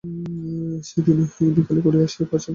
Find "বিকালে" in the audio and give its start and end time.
1.55-1.79